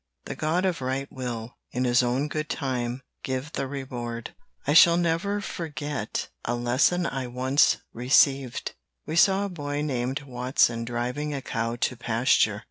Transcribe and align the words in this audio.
The 0.25 0.33
God 0.35 0.65
of 0.65 0.81
right 0.81 1.07
will, 1.11 1.57
in 1.71 1.83
his 1.83 2.01
own 2.01 2.27
good 2.27 2.49
time, 2.49 3.03
give 3.23 3.51
the 3.51 3.67
reward.] 3.67 4.33
I 4.65 4.73
shall 4.73 4.97
never 4.97 5.41
forget 5.41 6.27
a 6.43 6.55
lesson 6.55 7.05
I 7.05 7.27
once 7.27 7.77
received. 7.93 8.73
We 9.05 9.15
saw 9.15 9.45
a 9.45 9.49
boy 9.49 9.83
named 9.83 10.23
Watson 10.23 10.85
driving 10.85 11.35
a 11.35 11.41
cow 11.43 11.75
to 11.75 11.95
pasture. 11.95 12.59